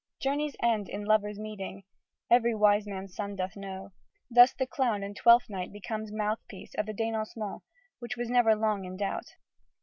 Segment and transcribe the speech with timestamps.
[0.19, 1.83] "Journeys end in lovers' meeting,
[2.31, 3.91] Every wise man's son doth know,"
[4.31, 7.61] thus the Clown in Twelfth Night becomes mouthpiece of the dénouement
[7.99, 9.35] which was never long in doubt.